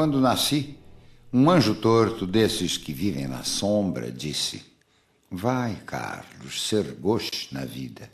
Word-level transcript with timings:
Quando 0.00 0.18
nasci, 0.18 0.78
um 1.30 1.50
anjo 1.50 1.74
torto 1.74 2.26
desses 2.26 2.78
que 2.78 2.90
vivem 2.90 3.28
na 3.28 3.44
sombra 3.44 4.10
disse: 4.10 4.64
Vai, 5.30 5.76
Carlos, 5.84 6.66
ser 6.66 6.94
gosto 6.94 7.52
na 7.52 7.66
vida. 7.66 8.10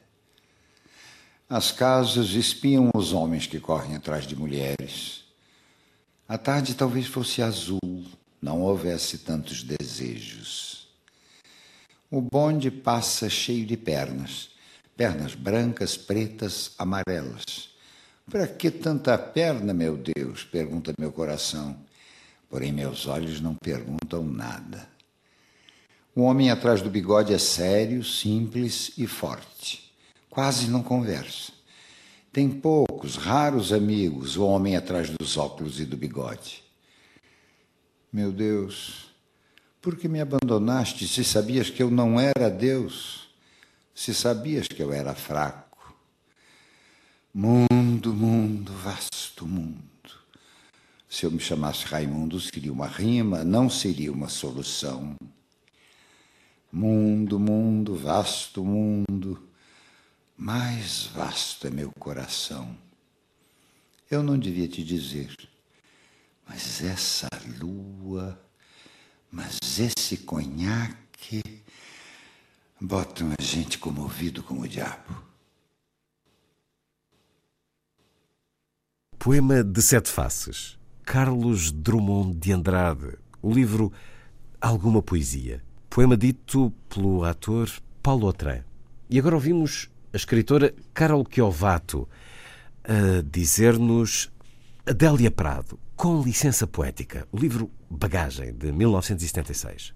As 1.49 1.71
casas 1.71 2.31
espiam 2.31 2.91
os 2.93 3.13
homens 3.13 3.47
que 3.47 3.61
correm 3.61 3.95
atrás 3.95 4.27
de 4.27 4.35
mulheres. 4.35 5.27
A 6.29 6.37
tarde 6.37 6.75
talvez 6.75 7.07
fosse 7.07 7.41
azul, 7.41 8.05
não 8.43 8.63
houvesse 8.63 9.19
tantos 9.19 9.63
desejos. 9.63 10.89
O 12.11 12.21
bonde 12.21 12.69
passa 12.69 13.31
cheio 13.31 13.65
de 13.65 13.77
pernas, 13.77 14.51
pernas 14.97 15.37
brancas, 15.37 15.97
pretas, 15.97 16.73
amarelas. 16.79 17.77
Para 18.29 18.49
que 18.49 18.73
tanta 18.73 19.17
perna, 19.17 19.73
meu 19.73 19.97
Deus? 19.97 20.43
pergunta 20.43 20.93
meu 20.99 21.13
coração. 21.13 21.86
Porém, 22.49 22.73
meus 22.73 23.07
olhos 23.07 23.41
não 23.41 23.55
perguntam 23.55 24.25
nada. 24.25 24.89
O 26.15 26.23
homem 26.23 26.51
atrás 26.51 26.81
do 26.81 26.89
bigode 26.89 27.35
é 27.35 27.39
sério, 27.39 28.03
simples 28.03 28.93
e 28.97 29.07
forte. 29.07 29.93
Quase 30.31 30.69
não 30.69 30.83
conversa. 30.83 31.53
Tem 32.33 32.49
poucos, 32.51 33.17
raros 33.17 33.73
amigos, 33.73 34.37
o 34.37 34.45
homem 34.45 34.77
atrás 34.77 35.11
dos 35.11 35.37
óculos 35.37 35.81
e 35.81 35.85
do 35.85 35.97
bigode. 35.97 36.63
Meu 38.13 38.31
Deus, 38.31 39.11
por 39.81 39.97
que 39.97 40.09
me 40.09 40.21
abandonaste 40.21 41.07
se 41.07 41.23
sabias 41.25 41.71
que 41.71 41.83
eu 41.83 41.91
não 41.91 42.19
era 42.19 42.51
Deus? 42.51 43.29
Se 43.95 44.15
sabias 44.15 44.69
que 44.69 44.83
eu 44.83 44.93
era 44.93 45.15
fraco? 45.15 45.95
Mundo, 47.33 48.15
mundo, 48.15 48.73
vasto 48.73 49.47
mundo. 49.47 49.96
Se 51.17 51.25
eu 51.25 51.31
me 51.31 51.41
chamasse 51.41 51.87
Raimundo, 51.87 52.39
seria 52.39 52.71
uma 52.71 52.87
rima, 52.87 53.43
não 53.43 53.71
seria 53.71 54.13
uma 54.13 54.29
solução. 54.29 55.17
Mundo, 56.71 57.41
mundo, 57.41 57.97
vasto 57.97 58.63
mundo, 58.63 59.43
mais 60.37 61.07
vasto 61.07 61.69
é 61.69 61.71
meu 61.71 61.91
coração. 61.99 62.77
Eu 64.11 64.23
não 64.23 64.39
devia 64.39 64.69
te 64.69 64.85
dizer, 64.85 65.35
mas 66.47 66.85
essa 66.85 67.29
lua, 67.59 68.39
mas 69.33 69.59
esse 69.79 70.19
conhaque, 70.19 71.43
botam 72.79 73.33
a 73.39 73.43
gente 73.43 73.79
comovido 73.79 74.43
com 74.43 74.61
o 74.61 74.69
diabo. 74.69 75.25
Poema 79.19 79.65
de 79.65 79.81
Sete 79.81 80.11
Faces. 80.11 80.77
Carlos 81.07 81.71
Drummond 81.71 82.37
de 82.37 82.53
Andrade. 82.53 83.17
O 83.41 83.53
livro 83.53 83.93
Alguma 84.61 85.01
Poesia. 85.01 85.63
Poema 85.89 86.17
dito 86.17 86.73
pelo 86.89 87.23
ator 87.23 87.71
Paulo 88.03 88.27
Otran. 88.27 88.65
E 89.09 89.17
agora 89.17 89.37
ouvimos 89.37 89.89
a 90.13 90.17
escritora 90.17 90.75
Carol 90.93 91.25
Chiovato 91.31 92.09
a 92.83 93.23
dizer-nos 93.23 94.33
Adélia 94.85 95.31
Prado, 95.31 95.79
com 95.95 96.21
licença 96.21 96.67
poética, 96.67 97.27
o 97.31 97.37
livro 97.37 97.71
Bagagem, 97.89 98.53
de 98.53 98.73
1976. 98.73 99.95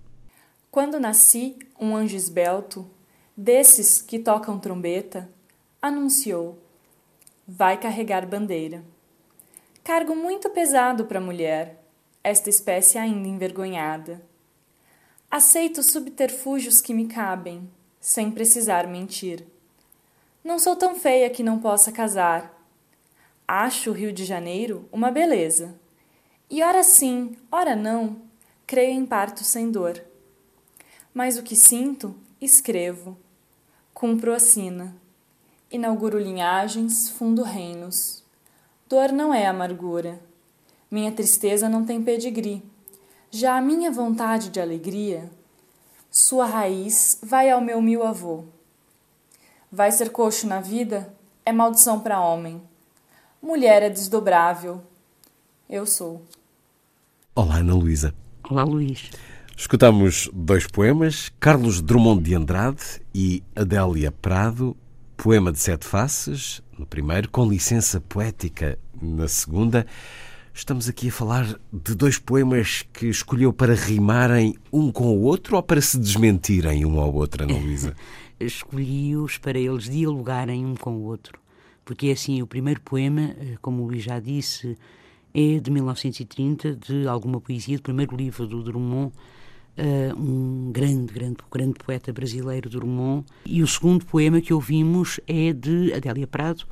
Quando 0.71 1.00
nasci, 1.00 1.59
um 1.78 1.97
anjo 1.97 2.15
esbelto, 2.15 2.88
desses 3.37 4.00
que 4.00 4.21
tocam 4.21 4.60
trombeta, 4.60 5.28
anunciou: 5.82 6.62
Vai 7.48 7.81
carregar 7.81 8.28
bandeira. 8.28 8.84
Cargo 9.82 10.14
muito 10.14 10.50
pesado 10.50 11.06
para 11.06 11.18
a 11.18 11.22
mulher, 11.22 11.82
esta 12.22 12.50
espécie 12.50 12.98
ainda 12.98 13.26
envergonhada. 13.26 14.22
Aceito 15.30 15.82
subterfúgios 15.82 16.80
que 16.80 16.92
me 16.92 17.06
cabem, 17.06 17.68
sem 17.98 18.30
precisar 18.30 18.86
mentir. 18.86 19.44
Não 20.44 20.58
sou 20.58 20.76
tão 20.76 20.94
feia 20.94 21.30
que 21.30 21.42
não 21.42 21.58
possa 21.58 21.91
casar. 21.91 22.54
Acho 23.48 23.91
o 23.91 23.94
Rio 23.94 24.12
de 24.12 24.24
Janeiro 24.24 24.88
uma 24.92 25.10
beleza. 25.10 25.74
E 26.48 26.62
ora 26.62 26.82
sim, 26.82 27.36
ora 27.50 27.74
não, 27.74 28.20
creio 28.66 28.92
em 28.92 29.06
parto 29.06 29.44
sem 29.44 29.70
dor. 29.70 30.02
Mas 31.14 31.38
o 31.38 31.42
que 31.42 31.56
sinto, 31.56 32.14
escrevo. 32.41 33.16
Cumpro 33.94 34.34
a 34.34 34.38
sina. 34.38 34.94
Inauguro 35.70 36.18
linhagens, 36.18 37.08
fundo 37.08 37.42
reinos. 37.42 38.24
Dor 38.90 39.12
não 39.12 39.32
é 39.32 39.46
amargura. 39.46 40.18
Minha 40.90 41.12
tristeza 41.12 41.68
não 41.68 41.84
tem 41.84 42.02
pedigree. 42.02 42.60
Já 43.30 43.56
a 43.56 43.60
minha 43.60 43.88
vontade 43.88 44.50
de 44.50 44.60
alegria, 44.60 45.30
sua 46.10 46.44
raiz 46.44 47.20
vai 47.22 47.48
ao 47.48 47.60
meu 47.60 47.80
mil 47.80 48.02
avô. 48.02 48.46
Vai 49.70 49.92
ser 49.92 50.10
coxo 50.10 50.48
na 50.48 50.60
vida 50.60 51.14
é 51.46 51.52
maldição 51.52 52.00
para 52.00 52.20
homem. 52.20 52.60
Mulher 53.40 53.84
é 53.84 53.88
desdobrável. 53.88 54.82
Eu 55.68 55.86
sou. 55.86 56.26
Olá, 57.32 57.58
Ana 57.58 57.74
Luísa. 57.74 58.12
Olá, 58.42 58.64
Luís. 58.64 59.08
Escutamos 59.56 60.28
dois 60.32 60.66
poemas, 60.66 61.30
Carlos 61.38 61.80
Drummond 61.80 62.24
de 62.24 62.34
Andrade 62.34 63.00
e 63.14 63.40
Adélia 63.54 64.10
Prado, 64.10 64.76
poema 65.16 65.52
de 65.52 65.60
sete 65.60 65.86
faces, 65.86 66.60
no 66.80 66.86
primeiro, 66.86 67.30
com 67.30 67.46
licença 67.46 68.00
poética 68.00 68.78
na 69.00 69.28
segunda. 69.28 69.86
Estamos 70.54 70.88
aqui 70.88 71.08
a 71.08 71.12
falar 71.12 71.60
de 71.70 71.94
dois 71.94 72.18
poemas 72.18 72.86
que 72.92 73.06
escolheu 73.06 73.52
para 73.52 73.74
rimarem 73.74 74.56
um 74.72 74.91
com 74.91 75.14
o 75.16 75.20
outro 75.22 75.56
ou 75.56 75.62
para 75.62 75.80
se 75.80 75.98
desmentirem 75.98 76.86
um 76.86 76.98
ao 76.98 77.12
outro, 77.14 77.44
Ana 77.44 77.56
Luísa? 77.58 77.94
Escolhi-os 78.41 79.36
para 79.36 79.58
eles 79.58 79.84
dialogarem 79.84 80.64
um 80.64 80.74
com 80.74 80.92
o 80.96 81.02
outro. 81.02 81.38
Porque 81.84 82.08
é 82.08 82.12
assim, 82.12 82.41
o 82.41 82.46
primeiro 82.46 82.80
poema, 82.80 83.34
eh, 83.38 83.56
como 83.60 83.82
o 83.82 83.86
Luís 83.86 84.02
já 84.02 84.18
disse, 84.18 84.76
é 85.34 85.58
de 85.60 85.70
1930, 85.70 86.76
de 86.76 87.06
alguma 87.06 87.41
poesia, 87.41 87.76
do 87.76 87.82
primeiro 87.82 88.16
livro 88.16 88.47
do 88.47 88.62
Drummond, 88.62 89.12
uh, 89.76 90.19
um 90.19 90.72
grande, 90.72 91.12
grande, 91.12 91.36
grande 91.50 91.75
poeta 91.75 92.10
brasileiro, 92.12 92.69
Drummond. 92.69 93.25
E 93.44 93.62
o 93.62 93.66
segundo 93.66 94.04
poema 94.04 94.41
que 94.41 94.53
ouvimos 94.53 95.20
é 95.26 95.53
de 95.53 95.92
Adélia 95.92 96.26
Prado, 96.26 96.64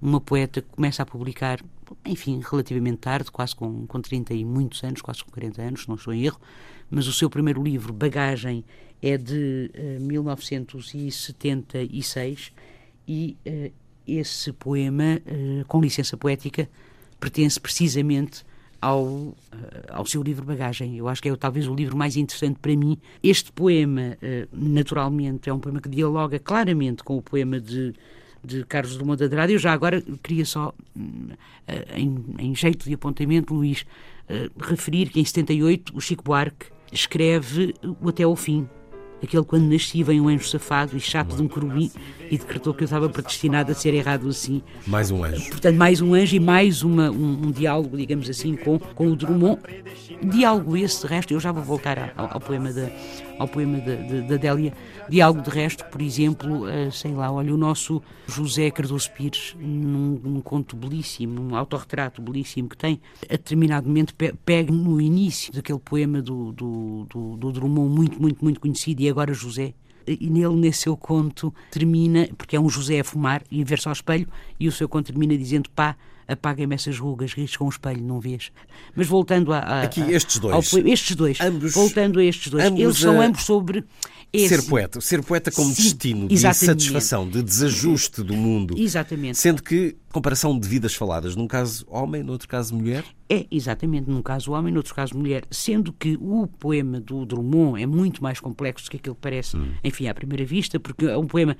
uma 0.00 0.20
poeta 0.20 0.60
que 0.60 0.68
começa 0.68 1.02
a 1.02 1.06
publicar, 1.06 1.60
enfim, 2.04 2.42
relativamente 2.44 2.98
tarde, 2.98 3.30
quase 3.30 3.56
com, 3.56 3.86
com 3.86 4.00
30 4.00 4.34
e 4.34 4.44
muitos 4.44 4.82
anos, 4.84 5.00
quase 5.00 5.24
com 5.24 5.30
40 5.30 5.62
anos, 5.62 5.86
não 5.86 5.94
estou 5.94 6.12
em 6.12 6.24
erro, 6.24 6.38
mas 6.90 7.06
o 7.06 7.12
seu 7.12 7.30
primeiro 7.30 7.62
livro, 7.62 7.92
Bagagem, 7.92 8.64
é 9.00 9.16
de 9.16 9.70
uh, 9.74 10.00
1976 10.00 12.52
e 13.06 13.36
uh, 13.46 13.70
esse 14.06 14.52
poema, 14.52 15.20
uh, 15.26 15.64
com 15.66 15.80
licença 15.80 16.16
poética, 16.16 16.68
pertence 17.18 17.58
precisamente 17.58 18.44
ao, 18.84 19.34
ao 19.88 20.04
seu 20.04 20.22
livro 20.22 20.44
Bagagem. 20.44 20.96
Eu 20.96 21.08
acho 21.08 21.22
que 21.22 21.28
é 21.28 21.36
talvez 21.36 21.66
o 21.66 21.74
livro 21.74 21.96
mais 21.96 22.16
interessante 22.16 22.58
para 22.60 22.76
mim. 22.76 22.98
Este 23.22 23.50
poema, 23.50 24.16
naturalmente, 24.52 25.48
é 25.48 25.52
um 25.52 25.58
poema 25.58 25.80
que 25.80 25.88
dialoga 25.88 26.38
claramente 26.38 27.02
com 27.02 27.16
o 27.16 27.22
poema 27.22 27.58
de 27.58 27.94
de 28.44 28.62
Carlos 28.64 28.96
Drummond 28.96 29.18
de 29.18 29.24
Andrade. 29.24 29.52
Eu 29.54 29.58
já 29.58 29.72
agora 29.72 30.02
queria 30.22 30.44
só, 30.44 30.74
em, 31.96 32.22
em 32.38 32.54
jeito 32.54 32.86
de 32.86 32.94
apontamento, 32.94 33.54
Luís, 33.54 33.86
referir 34.58 35.08
que 35.08 35.18
em 35.18 35.24
78 35.24 35.96
o 35.96 36.00
Chico 36.00 36.22
Buarque 36.22 36.66
escreve 36.92 37.74
o 38.00 38.08
Até 38.08 38.22
ao 38.22 38.36
Fim, 38.36 38.68
aquele 39.24 39.44
quando 39.44 39.70
nasci 39.70 40.02
vem 40.02 40.20
um 40.20 40.28
anjo 40.28 40.46
safado 40.46 40.96
e 40.96 41.00
chato 41.00 41.36
de 41.36 41.42
um 41.42 41.48
querubim 41.48 41.90
e 42.30 42.38
decretou 42.38 42.72
que 42.72 42.82
eu 42.82 42.86
estava 42.86 43.08
predestinado 43.08 43.72
a 43.72 43.74
ser 43.74 43.94
errado 43.94 44.28
assim. 44.28 44.62
Mais 44.86 45.10
um 45.10 45.24
anjo. 45.24 45.50
Portanto, 45.50 45.76
mais 45.76 46.00
um 46.00 46.14
anjo 46.14 46.36
e 46.36 46.40
mais 46.40 46.82
uma, 46.82 47.10
um, 47.10 47.46
um 47.46 47.50
diálogo, 47.50 47.96
digamos 47.96 48.28
assim, 48.28 48.56
com, 48.56 48.78
com 48.78 49.08
o 49.08 49.16
Drummond. 49.16 49.60
Diálogo 50.22 50.76
esse, 50.76 51.02
de 51.02 51.06
resto, 51.06 51.34
eu 51.34 51.40
já 51.40 51.52
vou 51.52 51.62
voltar 51.62 52.12
ao, 52.16 52.34
ao 52.34 52.40
poema 52.40 52.72
da, 52.72 52.88
ao 53.38 53.48
poema 53.48 53.78
da 53.78 54.36
Délia. 54.36 54.72
Diálogo 55.08 55.42
de 55.42 55.50
resto, 55.50 55.84
por 55.86 56.00
exemplo, 56.00 56.64
uh, 56.64 56.90
sei 56.92 57.12
lá, 57.12 57.30
olha, 57.30 57.52
o 57.52 57.56
nosso 57.56 58.02
José 58.26 58.70
Cardoso 58.70 59.10
Pires, 59.10 59.54
num, 59.58 60.20
num 60.22 60.40
conto 60.40 60.76
belíssimo, 60.76 61.40
um 61.40 61.56
autorretrato 61.56 62.22
belíssimo 62.22 62.68
que 62.68 62.76
tem, 62.76 63.00
a 63.28 63.32
determinado 63.32 63.86
momento 63.86 64.14
pega 64.44 64.72
no 64.72 65.00
início 65.00 65.52
daquele 65.52 65.78
poema 65.78 66.22
do, 66.22 66.52
do, 66.52 67.06
do, 67.10 67.36
do 67.36 67.52
Drummond, 67.52 67.94
muito, 67.94 68.20
muito, 68.20 68.42
muito 68.42 68.60
conhecido, 68.60 69.02
e 69.02 69.08
agora 69.08 69.34
José, 69.34 69.74
e 70.06 70.28
nele, 70.28 70.54
nesse 70.54 70.82
seu 70.82 70.96
conto, 70.96 71.52
termina, 71.70 72.28
porque 72.36 72.56
é 72.56 72.60
um 72.60 72.68
José 72.68 73.00
a 73.00 73.04
fumar 73.04 73.42
e 73.50 73.62
a 73.62 73.64
ver-se 73.64 73.88
ao 73.88 73.92
espelho, 73.92 74.28
e 74.58 74.68
o 74.68 74.72
seu 74.72 74.88
conto 74.88 75.06
termina 75.06 75.36
dizendo: 75.36 75.70
pá, 75.70 75.96
apaguem-me 76.26 76.74
essas 76.74 76.98
rugas, 76.98 77.32
risco 77.32 77.58
com 77.58 77.66
o 77.66 77.68
espelho, 77.68 78.02
não 78.02 78.20
vês? 78.20 78.50
Mas 78.94 79.06
voltando 79.06 79.52
a. 79.52 79.58
a 79.58 79.82
Aqui, 79.82 80.00
estes 80.00 80.38
dois. 80.38 80.54
Ao, 80.54 80.80
estes 80.86 81.16
dois. 81.16 81.40
Ambos, 81.40 81.72
voltando 81.72 82.18
a 82.18 82.24
estes 82.24 82.50
dois. 82.50 82.64
Eles 82.64 82.98
são 82.98 83.20
ambos 83.20 83.44
sobre. 83.44 83.84
Esse. 84.32 84.56
Ser 84.56 84.62
poeta. 84.68 85.00
Ser 85.00 85.22
poeta 85.22 85.52
como 85.52 85.72
Sim, 85.72 85.82
destino 85.82 86.28
de 86.28 86.34
insatisfação, 86.34 87.28
de 87.28 87.40
desajuste 87.40 88.20
do 88.20 88.34
mundo. 88.34 88.74
Exatamente. 88.76 89.38
Sendo 89.38 89.62
que, 89.62 89.96
comparação 90.12 90.58
de 90.58 90.68
vidas 90.68 90.92
faladas, 90.92 91.36
num 91.36 91.46
caso 91.46 91.86
homem, 91.88 92.24
no 92.24 92.32
outro 92.32 92.48
caso 92.48 92.74
mulher? 92.74 93.04
É, 93.28 93.46
exatamente, 93.48 94.10
num 94.10 94.20
caso 94.20 94.50
homem, 94.50 94.72
no 94.72 94.80
outro 94.80 94.92
caso 94.92 95.16
mulher. 95.16 95.44
Sendo 95.52 95.92
que 95.92 96.18
o 96.20 96.48
poema 96.48 97.00
do 97.00 97.24
Drummond 97.24 97.80
é 97.80 97.86
muito 97.86 98.20
mais 98.24 98.40
complexo 98.40 98.86
do 98.86 98.90
que 98.90 98.96
aquilo 98.96 99.14
que 99.14 99.20
parece, 99.20 99.56
hum. 99.56 99.72
enfim, 99.84 100.08
à 100.08 100.14
primeira 100.14 100.44
vista, 100.44 100.80
porque 100.80 101.04
é 101.04 101.16
um 101.16 101.28
poema 101.28 101.56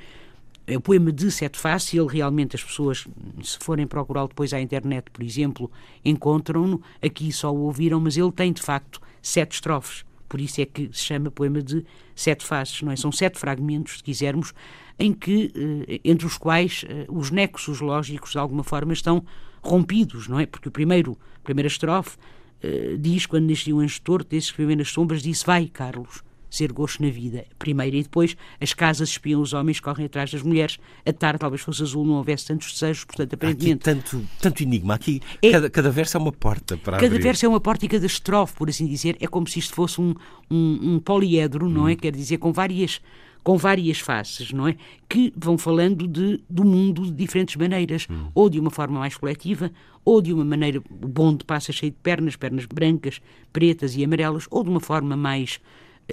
o 0.69 0.81
poema 0.81 1.13
de 1.13 1.31
Sete 1.31 1.59
Faces, 1.59 1.93
ele 1.93 2.09
realmente, 2.09 2.57
as 2.57 2.65
pessoas, 2.65 3.07
se 3.43 3.59
forem 3.59 3.87
procurá-lo 3.87 4.29
depois 4.29 4.53
à 4.55 4.61
internet, 4.61 5.11
por 5.11 5.23
exemplo, 5.23 5.71
encontram-no, 6.05 6.81
aqui 7.03 7.31
só 7.33 7.53
o 7.53 7.61
ouviram, 7.61 8.01
mas 8.01 8.17
ele 8.17 8.33
tem 8.33 8.53
de 8.53 8.63
facto 8.63 9.01
sete 9.21 9.53
estrofes, 9.53 10.05
por 10.29 10.41
isso 10.41 10.61
é 10.61 10.67
que 10.67 10.89
se 10.93 11.03
chama 11.03 11.31
poema 11.31 11.63
de 11.63 11.85
Sete 12.15 12.45
Faces, 12.45 12.83
não 12.83 12.91
é? 12.91 12.97
São 12.97 13.13
sete 13.13 13.39
fragmentos, 13.39 13.99
se 13.99 14.03
quisermos, 14.03 14.53
em 14.99 15.13
que, 15.13 15.53
eh, 15.89 16.01
entre 16.05 16.27
os 16.27 16.37
quais 16.37 16.85
eh, 16.89 17.07
os 17.09 17.31
nexos 17.31 17.81
lógicos, 17.81 18.33
de 18.33 18.39
alguma 18.39 18.65
forma, 18.65 18.93
estão 18.93 19.25
rompidos, 19.63 20.27
não 20.29 20.41
é? 20.41 20.47
Porque 20.47 20.69
o 20.69 20.73
primeiro, 20.73 21.17
a 21.37 21.41
primeira 21.45 21.69
estrofe 21.69 22.17
eh, 22.63 22.97
diz, 22.99 23.27
quando 23.27 23.49
nascia 23.49 23.75
um 23.75 23.81
anjo 23.81 24.01
torto, 24.01 24.31
desde 24.31 24.53
que 24.55 24.77
nas 24.77 24.89
sombras, 24.89 25.23
disse, 25.23 25.45
vai, 25.45 25.67
Carlos, 25.67 26.25
ser 26.55 26.73
gosto 26.73 27.03
na 27.03 27.11
vida. 27.11 27.45
Primeiro 27.59 27.97
e 27.97 28.03
depois, 28.03 28.37
as 28.61 28.73
casas 28.73 29.11
espiam 29.11 29.41
os 29.41 29.53
homens, 29.53 29.81
correm 29.81 30.07
atrás 30.07 30.31
das 30.31 30.43
mulheres. 30.43 30.79
A 31.05 31.13
tarde 31.13 31.39
talvez 31.39 31.63
fosse 31.63 31.83
azul, 31.83 32.05
não 32.05 32.15
houvesse 32.15 32.47
tantos 32.47 32.73
desejos, 32.73 33.05
portanto, 33.05 33.35
aparentemente. 33.35 33.89
Aqui 33.89 34.03
tanto, 34.03 34.25
tanto 34.41 34.63
enigma. 34.63 34.95
Aqui, 34.95 35.21
é, 35.43 35.51
cada, 35.51 35.71
cada 35.71 35.91
verso 35.91 36.17
é 36.17 36.21
uma 36.21 36.33
porta 36.33 36.77
para 36.77 36.99
Cada 36.99 37.07
abrir. 37.07 37.23
verso 37.23 37.47
é 37.47 37.49
uma 37.49 37.61
porta 37.61 37.85
e 37.85 37.89
cada 37.89 38.07
estrofe, 38.07 38.55
por 38.55 38.69
assim 38.69 38.87
dizer, 38.87 39.17
é 39.21 39.27
como 39.27 39.47
se 39.47 39.59
isto 39.59 39.75
fosse 39.75 40.01
um, 40.01 40.15
um, 40.51 40.95
um 40.95 41.01
poliedro, 41.01 41.69
não 41.69 41.89
é? 41.89 41.93
Hum. 41.93 41.97
Quer 41.97 42.13
dizer, 42.13 42.39
com 42.39 42.53
várias 42.53 43.01
com 43.45 43.59
várias 43.59 44.01
faces, 44.01 44.53
não 44.53 44.67
é? 44.67 44.75
Que 45.07 45.31
vão 45.37 45.59
falando 45.59 46.09
de, 46.09 46.43
do 46.49 46.65
mundo 46.65 47.05
de 47.05 47.13
diferentes 47.13 47.55
maneiras, 47.57 48.07
hum. 48.11 48.29
ou 48.35 48.49
de 48.49 48.59
uma 48.59 48.71
forma 48.71 48.99
mais 48.99 49.19
coletiva, 49.19 49.71
ou 50.03 50.23
de 50.23 50.33
uma 50.33 50.45
maneira, 50.45 50.79
o 50.79 51.09
bonde 51.09 51.45
passa 51.45 51.71
cheio 51.71 51.93
de 51.93 51.99
pernas, 52.03 52.37
pernas 52.37 52.65
brancas, 52.65 53.21
pretas 53.53 53.95
e 53.97 54.03
amarelas, 54.03 54.47
ou 54.51 54.65
de 54.65 54.71
uma 54.71 54.81
forma 54.81 55.15
mais 55.15 55.61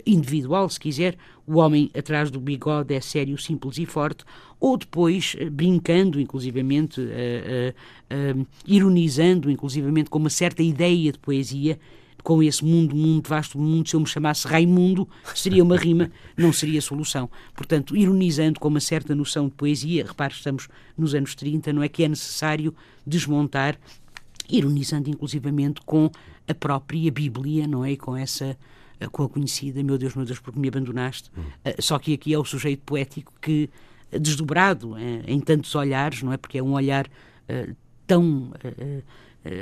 individual, 0.05 0.69
se 0.69 0.79
quiser, 0.79 1.17
o 1.45 1.57
homem 1.57 1.89
atrás 1.97 2.31
do 2.31 2.39
bigode 2.39 2.93
é 2.93 3.01
sério, 3.01 3.37
simples 3.37 3.77
e 3.77 3.85
forte, 3.85 4.23
ou 4.59 4.77
depois 4.77 5.35
eh, 5.37 5.49
brincando, 5.49 6.19
inclusivamente, 6.19 7.01
uh, 7.01 7.03
uh, 7.03 8.39
uh, 8.41 8.47
ironizando, 8.65 9.49
inclusivamente, 9.49 10.09
com 10.09 10.19
uma 10.19 10.29
certa 10.29 10.61
ideia 10.61 11.11
de 11.11 11.19
poesia, 11.19 11.79
com 12.23 12.41
esse 12.43 12.63
mundo, 12.63 12.95
mundo, 12.95 13.27
vasto 13.27 13.57
mundo, 13.57 13.89
se 13.89 13.95
eu 13.95 13.99
me 13.99 14.05
chamasse 14.05 14.47
Raimundo, 14.47 15.07
seria 15.33 15.63
uma 15.63 15.75
rima, 15.75 16.11
não 16.37 16.53
seria 16.53 16.79
solução. 16.79 17.29
Portanto, 17.55 17.97
ironizando 17.97 18.59
com 18.59 18.67
uma 18.67 18.79
certa 18.79 19.15
noção 19.15 19.47
de 19.47 19.55
poesia, 19.55 20.05
repare, 20.05 20.33
estamos 20.33 20.67
nos 20.97 21.15
anos 21.15 21.33
30, 21.35 21.73
não 21.73 21.83
é 21.83 21.89
que 21.89 22.03
é 22.03 22.07
necessário 22.07 22.73
desmontar, 23.05 23.77
ironizando 24.47 25.09
inclusivamente 25.09 25.81
com 25.81 26.11
a 26.47 26.53
própria 26.53 27.11
Bíblia, 27.11 27.67
não 27.67 27.83
é? 27.83 27.93
E 27.93 27.97
com 27.97 28.15
essa 28.15 28.57
com 29.09 29.23
a 29.23 29.29
conhecida 29.29 29.83
Meu 29.83 29.97
Deus, 29.97 30.15
meu 30.15 30.25
Deus, 30.25 30.39
porque 30.39 30.59
me 30.59 30.67
abandonaste. 30.67 31.31
Hum. 31.37 31.43
Só 31.79 31.97
que 31.99 32.13
aqui 32.13 32.33
é 32.33 32.37
o 32.37 32.45
sujeito 32.45 32.81
poético 32.85 33.33
que, 33.41 33.69
desdobrado 34.11 34.95
em 35.25 35.39
tantos 35.39 35.73
olhares, 35.75 36.21
não 36.23 36.33
é? 36.33 36.37
Porque 36.37 36.57
é 36.57 36.63
um 36.63 36.73
olhar 36.73 37.07
tão, 38.05 38.51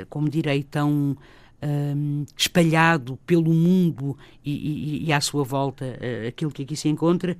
como 0.08 0.28
direi, 0.28 0.62
tão 0.62 1.16
um, 1.62 2.24
espalhado 2.36 3.18
pelo 3.26 3.52
mundo 3.52 4.16
e, 4.44 4.52
e, 4.52 5.06
e, 5.06 5.12
à 5.12 5.20
sua 5.20 5.44
volta 5.44 5.98
aquilo 6.26 6.50
que 6.50 6.62
aqui 6.62 6.76
se 6.76 6.88
encontra. 6.88 7.36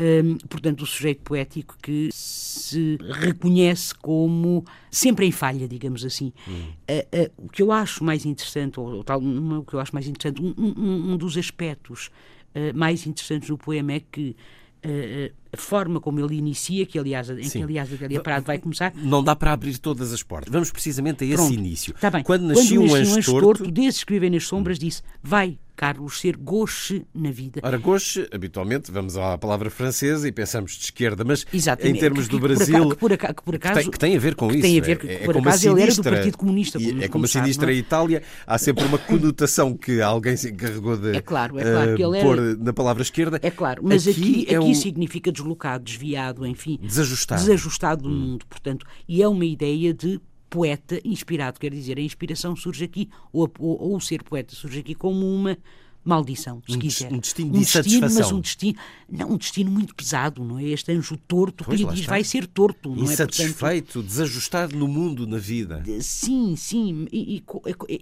Um, 0.00 0.38
portanto, 0.48 0.80
o 0.80 0.86
sujeito 0.86 1.20
poético 1.20 1.76
que 1.82 2.08
se 2.10 2.96
reconhece 3.20 3.94
como 3.94 4.64
sempre 4.90 5.26
em 5.26 5.30
falha, 5.30 5.68
digamos 5.68 6.06
assim. 6.06 6.32
Hum. 6.48 6.62
Uh, 6.88 7.22
uh, 7.22 7.46
o 7.46 7.48
que 7.50 7.60
eu 7.60 7.70
acho 7.70 8.02
mais 8.02 8.24
interessante, 8.24 8.80
ou, 8.80 9.04
tal, 9.04 9.20
não, 9.20 9.58
o 9.58 9.64
que 9.64 9.74
eu 9.74 9.80
acho 9.80 9.92
mais 9.94 10.08
interessante, 10.08 10.42
um, 10.42 10.54
um, 10.56 11.12
um 11.12 11.16
dos 11.16 11.36
aspectos 11.36 12.10
mais 12.74 13.06
interessantes 13.06 13.48
do 13.48 13.56
poema 13.56 13.92
é 13.92 14.00
que 14.00 14.34
a 15.52 15.56
forma 15.56 16.00
como 16.00 16.18
ele 16.18 16.36
inicia, 16.36 16.86
que 16.86 16.98
aliás, 16.98 17.30
em 17.30 17.48
que 17.48 17.62
aliás 17.62 17.92
a 17.92 17.94
Adélia 17.94 18.20
Prado 18.20 18.44
vai 18.44 18.58
começar. 18.58 18.92
Não 18.96 19.22
dá 19.22 19.36
para 19.36 19.52
abrir 19.52 19.78
todas 19.78 20.12
as 20.12 20.22
portas. 20.22 20.52
Vamos 20.52 20.72
precisamente 20.72 21.22
a 21.22 21.26
esse 21.26 21.36
Pronto, 21.36 21.54
início. 21.54 21.94
Tá 21.94 22.10
bem. 22.10 22.24
Quando 22.24 22.42
nasceu 22.42 22.82
um 22.82 22.94
anjo 22.94 23.22
torto, 23.22 23.40
torto, 23.40 23.70
desses 23.70 24.02
que 24.02 24.12
vivem 24.12 24.30
nas 24.30 24.44
sombras, 24.44 24.78
disse: 24.78 25.02
Vai, 25.22 25.58
Carlos, 25.80 26.20
ser 26.20 26.36
gauche 26.36 27.06
na 27.14 27.30
vida. 27.30 27.58
Ora, 27.64 27.78
gauche, 27.78 28.28
habitualmente, 28.30 28.92
vamos 28.92 29.16
à 29.16 29.38
palavra 29.38 29.70
francesa 29.70 30.28
e 30.28 30.32
pensamos 30.32 30.72
de 30.72 30.84
esquerda, 30.84 31.24
mas 31.24 31.46
Exatamente. 31.50 31.96
em 31.96 31.98
termos 31.98 32.26
que, 32.26 32.32
do 32.32 32.38
Brasil. 32.38 32.90
Que 32.90 32.96
por 32.96 33.10
acaso. 33.14 33.34
Que, 33.34 33.42
por 33.42 33.54
acaso, 33.54 33.74
que, 33.76 33.82
tem, 33.84 33.90
que 33.90 33.98
tem 33.98 34.14
a 34.14 34.20
ver 34.20 34.34
com 34.34 34.50
isso. 34.50 34.60
Tem 34.60 34.78
a 34.78 34.82
ver, 34.82 35.00
é, 35.06 35.14
é, 35.14 35.18
por 35.24 35.38
acaso 35.38 35.70
ele 35.70 35.80
era 35.80 35.94
do 35.94 36.02
Partido 36.02 36.36
Comunista. 36.36 36.78
Como, 36.78 37.02
é 37.02 37.08
como 37.08 37.24
a 37.24 37.28
sinistra 37.28 37.72
é? 37.72 37.76
Itália, 37.76 38.22
há 38.46 38.58
sempre 38.58 38.84
uma 38.84 38.98
conotação 38.98 39.74
que 39.74 40.02
alguém 40.02 40.36
se 40.36 40.50
encarregou 40.50 40.98
de 40.98 41.16
é 41.16 41.22
claro, 41.22 41.58
é 41.58 41.62
claro, 41.62 41.96
que 41.96 42.04
ele 42.04 42.18
uh, 42.18 42.22
pôr 42.22 42.58
na 42.58 42.74
palavra 42.74 43.02
esquerda. 43.02 43.40
É 43.42 43.50
claro, 43.50 43.80
mas 43.82 44.06
aqui, 44.06 44.20
aqui, 44.20 44.54
é 44.54 44.58
aqui 44.58 44.66
um... 44.66 44.74
significa 44.74 45.32
deslocado, 45.32 45.82
desviado, 45.82 46.46
enfim. 46.46 46.78
Desajustado. 46.82 47.40
Desajustado 47.40 48.02
do 48.02 48.10
hum. 48.10 48.18
mundo, 48.18 48.44
portanto. 48.50 48.84
E 49.08 49.22
é 49.22 49.26
uma 49.26 49.46
ideia 49.46 49.94
de 49.94 50.20
poeta 50.50 51.00
inspirado, 51.04 51.60
quer 51.60 51.72
dizer, 51.72 51.96
a 51.96 52.02
inspiração 52.02 52.56
surge 52.56 52.84
aqui, 52.84 53.08
ou, 53.32 53.50
ou, 53.58 53.80
ou 53.80 53.96
o 53.96 54.00
ser 54.00 54.22
poeta 54.24 54.54
surge 54.54 54.80
aqui 54.80 54.94
como 54.94 55.24
uma 55.24 55.56
maldição, 56.04 56.62
se 56.66 56.76
um, 56.76 56.78
quiser. 56.78 57.12
Um 57.12 57.18
destino 57.18 57.52
de 57.52 57.58
um 57.58 57.60
destino, 57.60 58.00
mas 58.00 58.32
um 58.32 58.40
destino, 58.40 58.78
não, 59.08 59.30
um 59.32 59.36
destino 59.36 59.70
muito 59.70 59.94
pesado, 59.94 60.42
não 60.42 60.58
é? 60.58 60.64
Este 60.64 60.92
anjo 60.92 61.16
torto 61.16 61.64
pois, 61.64 61.78
que 61.78 61.86
lhe 61.86 61.92
diz 61.92 62.06
vai 62.06 62.24
ser 62.24 62.46
torto, 62.46 62.94
não 62.94 63.04
Insatisfeito, 63.04 63.66
é? 63.66 63.80
Portanto, 63.82 64.02
desajustado 64.02 64.76
no 64.76 64.88
mundo, 64.88 65.26
na 65.26 65.38
vida. 65.38 65.82
Sim, 66.00 66.56
sim, 66.56 67.06
e, 67.12 67.36
e, 67.36 67.44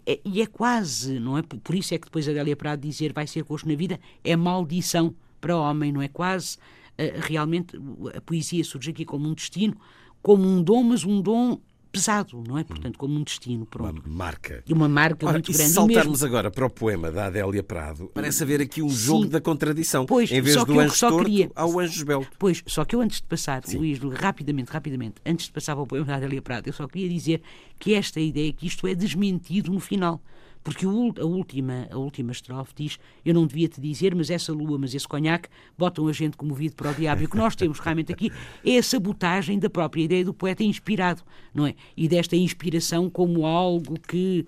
é, 0.06 0.20
e, 0.24 0.40
é 0.40 0.46
quase, 0.46 1.18
não 1.18 1.36
é? 1.36 1.42
Por 1.42 1.74
isso 1.74 1.92
é 1.92 1.98
que 1.98 2.04
depois 2.04 2.28
a 2.28 2.32
Délia 2.32 2.56
Prado 2.56 2.80
dizer 2.80 3.12
vai 3.12 3.26
ser 3.26 3.42
gosto 3.42 3.68
na 3.68 3.74
vida 3.74 3.98
é 4.22 4.36
maldição 4.36 5.14
para 5.40 5.56
o 5.56 5.60
homem, 5.60 5.92
não 5.92 6.00
é? 6.00 6.08
Quase, 6.08 6.56
uh, 6.56 7.20
realmente, 7.20 7.76
a 8.14 8.20
poesia 8.20 8.62
surge 8.64 8.90
aqui 8.90 9.04
como 9.04 9.28
um 9.28 9.34
destino, 9.34 9.76
como 10.22 10.46
um 10.46 10.62
dom, 10.62 10.84
mas 10.84 11.04
um 11.04 11.20
dom 11.20 11.60
pesado, 11.90 12.42
não 12.46 12.58
é? 12.58 12.64
Portanto, 12.64 12.98
como 12.98 13.18
um 13.18 13.22
destino, 13.22 13.66
pronto. 13.66 14.02
Uma 14.04 14.16
marca. 14.16 14.62
E 14.66 14.72
uma 14.72 14.88
marca 14.88 15.26
Ora, 15.26 15.34
muito 15.34 15.50
e 15.50 15.54
grande. 15.54 15.68
Se 15.68 15.74
saltarmos 15.74 16.22
agora 16.22 16.50
para 16.50 16.66
o 16.66 16.70
poema 16.70 17.10
da 17.10 17.26
Adélia 17.26 17.62
Prado, 17.62 18.10
parece 18.14 18.42
haver 18.42 18.60
aqui 18.60 18.82
um 18.82 18.88
jogo 18.88 19.24
Sim. 19.24 19.30
da 19.30 19.40
contradição. 19.40 20.06
Pois, 20.06 20.30
em 20.30 20.40
vez 20.40 20.54
só 20.54 20.60
do 20.64 20.72
que 20.72 20.78
eu 20.78 20.80
anjo 20.80 20.94
só 20.94 21.08
torto, 21.10 21.24
queria... 21.24 21.50
ao 21.54 21.78
anjo 21.78 21.96
esbelto. 21.96 22.30
Pois, 22.38 22.62
só 22.66 22.84
que 22.84 22.94
eu 22.94 23.00
antes 23.00 23.20
de 23.20 23.26
passar, 23.26 23.64
Sim. 23.64 23.78
Luís, 23.78 23.98
rapidamente, 23.98 24.70
rapidamente, 24.70 25.16
antes 25.24 25.46
de 25.46 25.52
passar 25.52 25.74
para 25.74 25.82
o 25.82 25.86
poema 25.86 26.06
da 26.06 26.16
Adélia 26.16 26.42
Prado, 26.42 26.66
eu 26.66 26.72
só 26.72 26.86
queria 26.86 27.08
dizer 27.08 27.42
que 27.78 27.94
esta 27.94 28.20
ideia, 28.20 28.52
que 28.52 28.66
isto 28.66 28.86
é 28.86 28.94
desmentido 28.94 29.72
no 29.72 29.80
final. 29.80 30.20
Porque 30.62 30.84
a 30.84 30.88
última, 30.88 31.88
a 31.90 31.96
última 31.96 32.32
estrofe 32.32 32.74
diz: 32.76 32.98
Eu 33.24 33.34
não 33.34 33.46
devia 33.46 33.68
te 33.68 33.80
dizer, 33.80 34.14
mas 34.14 34.30
essa 34.30 34.52
lua, 34.52 34.78
mas 34.78 34.94
esse 34.94 35.06
conhaque 35.06 35.48
botam 35.76 36.06
a 36.06 36.12
gente 36.12 36.36
comovido 36.36 36.74
para 36.74 36.90
o 36.90 36.94
diabo. 36.94 37.22
E 37.22 37.24
o 37.24 37.28
que 37.28 37.36
nós 37.36 37.56
temos 37.56 37.78
realmente 37.78 38.12
aqui 38.12 38.30
é 38.64 38.78
a 38.78 38.82
sabotagem 38.82 39.58
da 39.58 39.70
própria 39.70 40.02
ideia 40.02 40.24
do 40.24 40.34
poeta 40.34 40.62
inspirado, 40.62 41.22
não 41.54 41.66
é? 41.66 41.74
E 41.96 42.08
desta 42.08 42.36
inspiração 42.36 43.08
como 43.08 43.46
algo 43.46 43.98
que. 44.00 44.46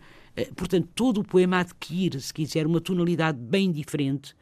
Portanto, 0.57 0.89
todo 0.95 1.21
o 1.21 1.25
poema 1.25 1.59
adquire, 1.59 2.19
se 2.21 2.33
quiser, 2.33 2.67
uma 2.67 2.81
tonalidade 2.81 3.39
bem 3.39 3.71
diferente 3.71 4.35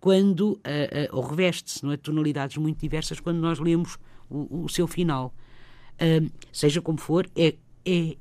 quando. 0.00 0.52
Uh, 0.52 1.14
uh, 1.14 1.16
ou 1.16 1.22
reveste-se, 1.22 1.84
não 1.84 1.92
é? 1.92 1.96
Tonalidades 1.96 2.56
muito 2.56 2.80
diversas 2.80 3.20
quando 3.20 3.38
nós 3.38 3.58
lemos 3.58 3.98
o, 4.28 4.64
o 4.64 4.68
seu 4.68 4.86
final. 4.86 5.34
Uh, 5.94 6.30
seja 6.52 6.82
como 6.82 6.98
for, 6.98 7.30
é, 7.36 7.54
é 7.84 8.16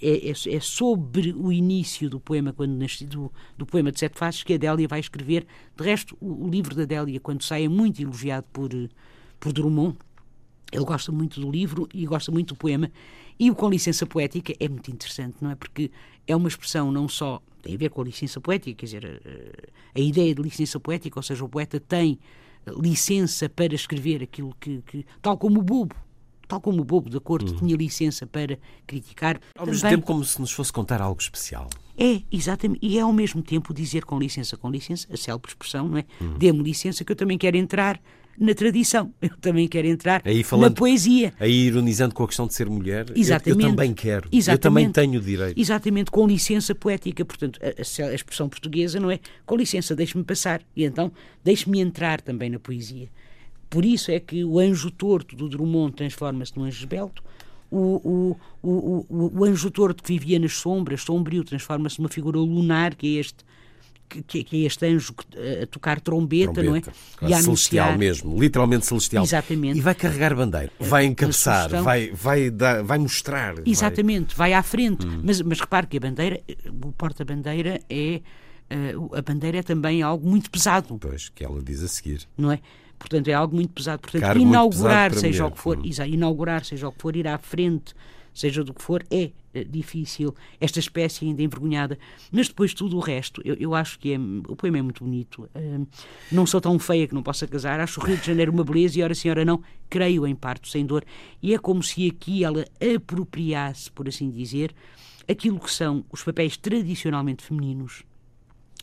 é, 0.00 0.28
é, 0.28 0.30
é, 0.30 0.60
sobre 0.60 1.32
o 1.32 1.52
início 1.52 2.08
do 2.08 2.20
poema 2.20 2.52
quando 2.52 2.72
nasci, 2.72 3.04
do, 3.04 3.32
do, 3.58 3.66
poema 3.66 3.90
de 3.90 3.98
Sete 3.98 4.18
Faces 4.18 4.42
que 4.42 4.52
a 4.52 4.56
Adélia 4.56 4.86
vai 4.88 5.00
escrever. 5.00 5.46
De 5.76 5.84
resto, 5.84 6.16
o, 6.20 6.46
o, 6.46 6.48
livro 6.48 6.74
da 6.74 6.82
Adélia, 6.82 7.18
quando 7.20 7.42
sai, 7.42 7.64
é 7.64 7.68
muito 7.68 8.00
elogiado 8.00 8.46
por, 8.52 8.70
por 9.40 9.52
Drummond. 9.52 9.96
Ele 10.72 10.84
gosta 10.84 11.12
muito 11.12 11.40
do 11.40 11.50
livro 11.50 11.88
e 11.92 12.06
gosta 12.06 12.30
muito 12.32 12.54
do 12.54 12.58
poema. 12.58 12.90
E 13.38 13.50
o 13.50 13.54
Com 13.54 13.68
Licença 13.68 14.06
Poética 14.06 14.54
é 14.58 14.68
muito 14.68 14.90
interessante, 14.90 15.36
não 15.40 15.50
é? 15.50 15.54
Porque 15.54 15.90
é 16.26 16.34
uma 16.34 16.48
expressão 16.48 16.90
não 16.90 17.08
só. 17.08 17.40
tem 17.62 17.74
a 17.74 17.78
ver 17.78 17.90
com 17.90 18.00
a 18.00 18.04
licença 18.04 18.40
poética, 18.40 18.78
quer 18.78 18.86
dizer, 18.86 19.20
a, 19.94 19.98
a 19.98 20.00
ideia 20.00 20.34
de 20.34 20.42
licença 20.42 20.80
poética, 20.80 21.18
ou 21.18 21.22
seja, 21.22 21.44
o 21.44 21.48
poeta 21.48 21.78
tem 21.78 22.18
licença 22.66 23.48
para 23.48 23.74
escrever 23.74 24.22
aquilo 24.22 24.54
que. 24.60 24.82
que 24.82 25.06
tal 25.20 25.36
como 25.36 25.60
o 25.60 25.62
bobo 25.62 25.94
tal 26.46 26.60
como 26.60 26.80
o 26.80 26.84
bobo 26.84 27.10
da 27.10 27.20
corte 27.20 27.52
uhum. 27.52 27.58
tinha 27.58 27.76
licença 27.76 28.26
para 28.26 28.58
criticar. 28.86 29.40
Ao 29.54 29.64
também... 29.64 29.74
mesmo 29.74 29.88
tempo, 29.88 30.06
como 30.06 30.24
se 30.24 30.40
nos 30.40 30.52
fosse 30.52 30.72
contar 30.72 31.00
algo 31.00 31.20
especial. 31.20 31.68
É, 31.98 32.20
exatamente. 32.30 32.80
E 32.82 32.98
é 32.98 33.00
ao 33.00 33.12
mesmo 33.12 33.42
tempo 33.42 33.72
dizer 33.72 34.04
com 34.04 34.18
licença, 34.18 34.56
com 34.56 34.70
licença, 34.70 35.06
a 35.10 35.16
célebre 35.16 35.50
expressão, 35.50 35.88
não 35.88 35.98
é? 35.98 36.04
Uhum. 36.20 36.38
Dê-me 36.38 36.62
licença 36.62 37.04
que 37.04 37.12
eu 37.12 37.16
também 37.16 37.38
quero 37.38 37.56
entrar 37.56 38.00
na 38.38 38.54
tradição. 38.54 39.12
Eu 39.22 39.36
também 39.40 39.66
quero 39.66 39.88
entrar 39.88 40.22
falando, 40.44 40.70
na 40.70 40.76
poesia. 40.76 41.32
Aí 41.40 41.66
ironizando 41.66 42.14
com 42.14 42.22
a 42.22 42.26
questão 42.26 42.46
de 42.46 42.54
ser 42.54 42.68
mulher, 42.68 43.06
Exatamente. 43.14 43.62
Eu, 43.62 43.70
eu 43.70 43.74
também 43.74 43.94
quero. 43.94 44.28
Exatamente. 44.30 44.50
Eu 44.50 44.58
também 44.58 44.90
tenho 44.90 45.20
direito. 45.20 45.58
Exatamente, 45.58 46.10
com 46.10 46.26
licença 46.26 46.74
poética. 46.74 47.24
Portanto, 47.24 47.58
a, 47.62 47.66
a, 47.66 48.08
a 48.08 48.14
expressão 48.14 48.48
portuguesa 48.48 49.00
não 49.00 49.10
é 49.10 49.20
com 49.44 49.56
licença, 49.56 49.96
deixe-me 49.96 50.22
passar. 50.22 50.60
E 50.76 50.84
então, 50.84 51.10
deixe-me 51.42 51.80
entrar 51.80 52.20
também 52.20 52.50
na 52.50 52.58
poesia. 52.58 53.08
Por 53.76 53.84
isso 53.84 54.10
é 54.10 54.18
que 54.18 54.42
o 54.42 54.58
anjo 54.58 54.90
torto 54.90 55.36
do 55.36 55.50
Drummond 55.50 55.96
transforma-se 55.96 56.56
num 56.56 56.64
anjo 56.64 56.78
esbelto, 56.78 57.22
o, 57.70 58.34
o, 58.62 58.66
o, 58.66 59.30
o, 59.38 59.44
anjo 59.44 59.70
torto 59.70 60.02
que 60.02 60.14
vivia 60.14 60.38
nas 60.38 60.54
sombras, 60.54 61.02
sombrio, 61.02 61.44
transforma-se 61.44 61.98
numa 61.98 62.08
figura 62.08 62.38
lunar, 62.38 62.94
que 62.94 63.18
é 63.18 63.20
este 63.20 63.44
que, 64.08 64.42
que, 64.42 64.64
é 64.64 64.66
este 64.66 64.86
anjo 64.86 65.14
a 65.62 65.66
tocar 65.66 66.00
trombeta, 66.00 66.54
trombeta 66.54 66.90
não 67.20 67.28
é? 67.28 67.30
E 67.30 67.34
a 67.34 67.42
celestial 67.42 67.88
anunciar... 67.88 67.98
mesmo, 67.98 68.40
literalmente 68.40 68.86
celestial. 68.86 69.24
Exatamente. 69.24 69.76
E 69.76 69.82
vai 69.82 69.94
carregar 69.94 70.34
bandeira, 70.34 70.72
vai 70.80 71.04
encabeçar, 71.04 71.68
vai, 71.82 72.10
vai, 72.12 72.48
dar, 72.48 72.82
vai 72.82 72.96
mostrar. 72.96 73.56
Exatamente, 73.66 74.34
vai, 74.34 74.52
vai 74.52 74.58
à 74.58 74.62
frente. 74.62 75.06
Hum. 75.06 75.20
Mas, 75.22 75.42
mas 75.42 75.60
repare 75.60 75.86
que 75.86 75.98
a 75.98 76.00
bandeira, 76.00 76.40
o 76.82 76.92
porta-bandeira 76.92 77.78
é. 77.90 78.22
Uh, 78.68 79.14
a 79.14 79.20
bandeira 79.20 79.58
é 79.58 79.62
também 79.62 80.00
algo 80.00 80.26
muito 80.26 80.50
pesado. 80.50 80.96
Pois, 80.98 81.28
que 81.28 81.44
ela 81.44 81.62
diz 81.62 81.82
a 81.82 81.88
seguir. 81.88 82.26
Não 82.38 82.50
é? 82.50 82.58
Portanto, 82.98 83.28
é 83.28 83.32
algo 83.32 83.54
muito 83.54 83.72
pesado. 83.72 84.00
Portanto, 84.00 84.22
Cargo 84.22 84.40
inaugurar, 84.40 85.12
seja 85.14 85.42
mulher. 85.42 85.52
o 85.52 85.54
que 85.54 85.60
for, 85.60 85.78
hum. 85.78 85.82
inaugurar, 86.06 86.64
seja 86.64 86.88
o 86.88 86.92
que 86.92 87.00
for, 87.00 87.16
ir 87.16 87.28
à 87.28 87.38
frente, 87.38 87.94
seja 88.32 88.62
do 88.62 88.74
que 88.74 88.82
for, 88.82 89.04
é 89.10 89.30
eh, 89.54 89.64
difícil, 89.64 90.34
esta 90.60 90.78
espécie 90.78 91.24
ainda 91.24 91.42
envergonhada. 91.42 91.98
Mas 92.30 92.48
depois 92.48 92.74
tudo 92.74 92.96
o 92.96 93.00
resto, 93.00 93.40
eu, 93.44 93.54
eu 93.54 93.74
acho 93.74 93.98
que 93.98 94.12
é, 94.12 94.18
o 94.18 94.54
poema 94.54 94.78
é 94.78 94.82
muito 94.82 95.02
bonito. 95.02 95.48
Uh, 95.54 95.86
não 96.30 96.44
sou 96.44 96.60
tão 96.60 96.78
feia 96.78 97.08
que 97.08 97.14
não 97.14 97.22
possa 97.22 97.46
casar, 97.46 97.80
acho 97.80 97.98
o 97.98 98.04
Rio 98.04 98.18
de 98.18 98.26
Janeiro 98.26 98.52
uma 98.52 98.62
beleza 98.62 98.98
e, 98.98 99.02
ora 99.02 99.14
senhora, 99.14 99.44
não, 99.44 99.62
creio 99.88 100.26
em 100.26 100.34
parto 100.34 100.68
sem 100.68 100.84
dor. 100.84 101.04
E 101.42 101.54
é 101.54 101.58
como 101.58 101.82
se 101.82 102.06
aqui 102.08 102.44
ela 102.44 102.66
apropriasse, 102.94 103.90
por 103.90 104.06
assim 104.06 104.30
dizer, 104.30 104.74
aquilo 105.26 105.58
que 105.58 105.70
são 105.70 106.04
os 106.12 106.22
papéis 106.22 106.58
tradicionalmente 106.58 107.42
femininos. 107.42 108.02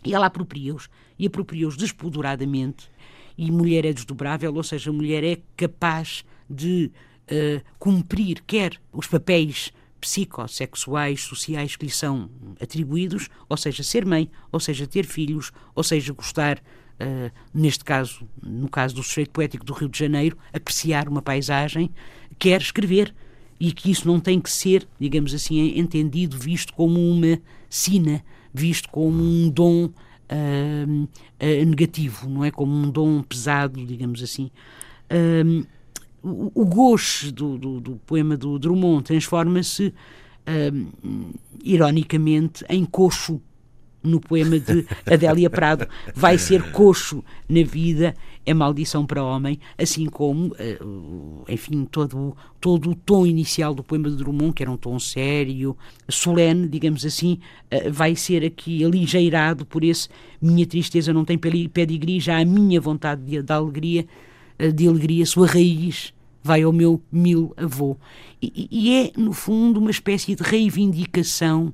E 0.04 0.14
ela 0.14 0.26
apropria-os, 0.26 0.90
e 1.18 1.28
apropria-os 1.28 1.78
despoduradamente, 1.78 2.90
e 3.38 3.52
mulher 3.52 3.86
é 3.86 3.94
desdobrável, 3.94 4.54
ou 4.54 4.64
seja, 4.64 4.92
mulher 4.92 5.24
é 5.24 5.40
capaz 5.56 6.24
de 6.50 6.92
uh, 7.32 7.62
cumprir 7.80 8.44
quer 8.46 8.80
os 8.92 9.08
papéis 9.08 9.72
psicossexuais, 10.00 11.22
sociais 11.22 11.76
que 11.76 11.86
lhe 11.86 11.92
são 11.92 12.30
atribuídos, 12.60 13.30
ou 13.48 13.56
seja, 13.56 13.84
ser 13.84 14.06
mãe, 14.06 14.30
ou 14.52 14.60
seja, 14.60 14.86
ter 14.86 15.06
filhos, 15.06 15.52
ou 15.74 15.84
seja, 15.84 16.12
gostar, 16.12 16.58
uh, 16.58 17.32
neste 17.54 17.86
caso, 17.86 18.28
no 18.42 18.70
caso 18.70 18.96
do 18.96 19.04
sujeito 19.04 19.32
poético 19.32 19.66
do 19.66 19.74
Rio 19.74 19.88
de 19.88 19.98
Janeiro, 19.98 20.38
apreciar 20.52 21.08
uma 21.08 21.22
paisagem, 21.22 21.90
quer 22.38 22.62
escrever, 22.62 23.16
e 23.60 23.72
que 23.72 23.92
isso 23.92 24.06
não 24.06 24.20
tem 24.20 24.42
que 24.42 24.52
ser, 24.52 24.86
digamos 25.00 25.34
assim, 25.34 25.80
entendido, 25.80 26.38
visto 26.38 26.74
como 26.74 27.00
uma 27.00 27.40
sina, 27.70 28.22
visto 28.54 28.90
como 28.90 29.24
um 29.24 29.50
dom 29.50 29.90
uh, 30.34 31.04
uh, 31.04 31.66
negativo, 31.66 32.28
não 32.28 32.44
é? 32.44 32.52
Como 32.52 32.74
um 32.74 32.90
dom 32.90 33.22
pesado, 33.22 33.86
digamos 33.86 34.22
assim. 34.24 34.50
Uh, 35.12 35.66
o, 36.22 36.66
gosto 36.66 37.32
do, 37.32 37.58
do, 37.58 37.82
do, 37.82 37.96
poema 38.06 38.38
do 38.38 38.58
Drummond 38.58 39.04
transforma-se, 39.04 39.94
ironicamente, 41.62 42.64
em 42.70 42.86
coxo 42.86 43.42
no 44.02 44.22
poema 44.22 44.58
de 44.58 44.86
Adélia 45.06 45.50
Prado. 45.50 45.86
Vai 46.16 46.38
ser 46.38 46.72
coxo 46.72 47.22
na 47.50 47.62
vida, 47.64 48.14
é 48.46 48.54
maldição 48.54 49.06
para 49.06 49.24
homem, 49.24 49.60
assim 49.78 50.06
como, 50.06 50.54
eh, 50.60 50.78
enfim, 51.48 51.86
todo, 51.86 52.36
todo 52.60 52.92
o 52.92 52.96
tom 52.96 53.26
inicial 53.26 53.74
do 53.74 53.84
poema 53.84 54.10
de 54.10 54.18
Drummond, 54.18 54.54
que 54.54 54.64
era 54.64 54.72
um 54.72 54.78
tom 54.78 55.00
sério, 55.00 55.78
solene, 56.10 56.68
digamos 56.68 57.06
assim, 57.06 57.40
eh, 57.72 57.90
vai 57.90 58.16
ser 58.16 58.44
aqui 58.44 58.84
aligeirado 58.84 59.66
por 59.66 59.84
esse 59.84 60.10
minha 60.42 60.66
tristeza 60.66 61.14
não 61.14 61.24
tem 61.24 61.38
pedigree, 61.38 62.20
já 62.20 62.38
a 62.38 62.46
minha 62.46 62.82
vontade 62.82 63.22
de, 63.24 63.42
de 63.42 63.54
alegria, 63.54 64.06
eh, 64.60 64.72
de 64.72 64.88
alegria, 64.88 65.26
sua 65.26 65.48
raiz 65.48 66.14
vai 66.44 66.64
ao 66.64 66.74
meu 66.74 67.02
mil 67.10 67.54
avô. 67.56 67.96
E, 68.42 68.68
e 68.70 68.94
é, 68.94 69.12
no 69.16 69.32
fundo, 69.32 69.80
uma 69.80 69.92
espécie 69.92 70.36
de 70.36 70.44
reivindicação 70.44 71.74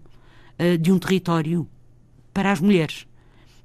de 0.81 0.91
um 0.91 0.99
território 0.99 1.65
para 2.33 2.51
as 2.51 2.59
mulheres. 2.59 3.07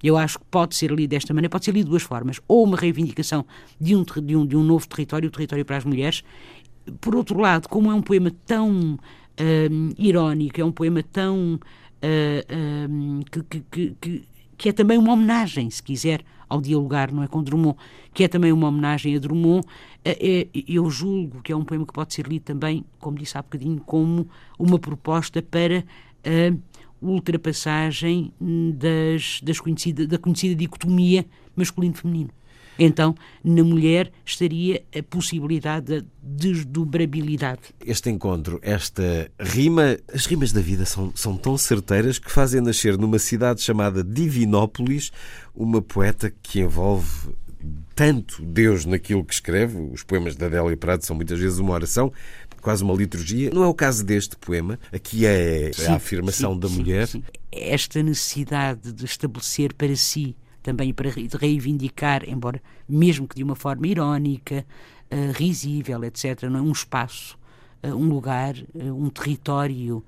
Eu 0.03 0.17
acho 0.17 0.39
que 0.39 0.45
pode 0.51 0.75
ser 0.75 0.91
lido 0.91 1.11
desta 1.11 1.33
maneira, 1.33 1.51
pode 1.51 1.65
ser 1.65 1.73
lido 1.73 1.87
de 1.87 1.91
duas 1.91 2.03
formas. 2.03 2.41
Ou 2.47 2.65
uma 2.65 2.77
reivindicação 2.77 3.45
de 3.81 3.97
um, 3.97 4.03
de 4.03 4.37
um, 4.37 4.47
de 4.47 4.57
um 4.57 4.63
novo 4.63 4.89
território, 4.89 5.29
o 5.29 5.33
território 5.33 5.65
para 5.65 5.77
as 5.77 5.85
mulheres. 5.85 6.23
Por 7.01 7.15
outro 7.15 7.39
lado, 7.39 7.69
como 7.69 7.91
é 7.91 7.95
um 7.95 8.03
poema 8.03 8.31
tão 8.47 8.95
uh, 8.95 9.95
irónico, 9.99 10.61
é 10.61 10.65
um 10.65 10.73
poema 10.73 11.03
tão. 11.03 11.59
Uh, 12.03 12.91
uh, 12.91 13.25
que, 13.31 13.61
que, 13.71 13.97
que, 14.01 14.23
que 14.57 14.69
é 14.69 14.73
também 14.73 14.99
uma 14.99 15.13
homenagem, 15.13 15.71
se 15.71 15.83
quiser, 15.83 16.23
ao 16.49 16.61
dialogar, 16.61 17.11
não 17.11 17.23
é, 17.23 17.27
com 17.27 17.43
Drummond, 17.43 17.77
que 18.13 18.25
é 18.25 18.29
também 18.29 18.53
uma 18.53 18.69
homenagem 18.69 19.17
a 19.17 19.19
Drummond, 19.19 19.67
é, 20.05 20.47
eu 20.69 20.89
julgo 20.91 21.43
que 21.43 21.51
é 21.51 21.57
um 21.57 21.65
poema 21.65 21.87
que 21.87 21.93
pode 21.93 22.15
ser 22.15 22.27
lido 22.27 22.43
também, 22.43 22.85
como 23.01 23.19
disse 23.19 23.37
há 23.37 23.43
bocadinho, 23.43 23.81
como 23.81 24.29
uma 24.59 24.79
proposta 24.79 25.43
para 25.43 25.85
ultrapassagem 27.05 28.33
das, 28.75 29.41
das 29.43 29.61
conhecida, 29.61 30.07
da 30.07 30.19
conhecida 30.19 30.55
dicotomia 30.55 31.25
masculino-feminino. 31.57 32.31
Então, 32.79 33.15
na 33.43 33.63
mulher 33.63 34.11
estaria 34.25 34.83
a 34.97 35.03
possibilidade 35.03 36.01
da 36.01 36.07
desdobrabilidade. 36.21 37.61
Este 37.85 38.11
encontro, 38.11 38.59
esta 38.63 39.31
rima, 39.39 39.97
as 40.13 40.27
rimas 40.27 40.53
da 40.53 40.61
vida 40.61 40.85
são, 40.85 41.13
são 41.15 41.37
tão 41.37 41.57
certeiras 41.57 42.19
que 42.19 42.31
fazem 42.31 42.61
nascer 42.61 42.99
numa 42.99 43.19
cidade 43.19 43.63
chamada 43.63 44.03
Divinópolis 44.03 45.13
uma 45.55 45.81
poeta 45.81 46.33
que 46.43 46.61
envolve 46.61 47.33
tanto 47.95 48.45
Deus 48.45 48.85
naquilo 48.85 49.25
que 49.25 49.35
escreve. 49.35 49.79
Os 49.93 50.03
poemas 50.03 50.35
da 50.37 50.47
Adélia 50.47 50.77
Prado 50.77 51.05
são 51.05 51.15
muitas 51.15 51.39
vezes 51.39 51.59
uma 51.59 51.73
oração, 51.73 52.13
quase 52.65 52.83
uma 52.83 52.95
liturgia. 52.95 53.51
Não 53.53 53.63
é 53.63 53.67
o 53.67 53.75
caso 53.75 54.03
deste 54.03 54.37
poema. 54.37 54.79
Aqui 54.91 55.27
é 55.27 55.71
sim, 55.73 55.87
a 55.87 55.97
afirmação 55.97 56.55
sim, 56.55 56.61
da 56.61 56.69
sim, 56.69 56.75
mulher. 56.75 57.09
Esta 57.53 58.03
necessidade 58.03 58.91
de 58.91 59.05
estabelecer 59.05 59.75
para 59.75 59.95
si, 59.95 60.35
também 60.63 60.93
para 60.95 61.11
reivindicar, 61.39 62.27
embora 62.27 62.61
mesmo 62.89 63.29
que 63.29 63.37
de 63.37 63.45
uma 63.45 63.55
forma 63.55 63.87
irónica, 63.87 64.65
uh, 65.13 65.33
risível, 65.33 66.03
etc., 66.05 66.45
não 66.45 66.59
é? 66.59 66.63
um 66.63 66.73
espaço, 66.73 67.39
uh, 67.85 67.89
um 67.89 68.09
lugar, 68.09 68.57
uh, 68.75 68.95
um 68.95 69.11
território, 69.11 70.03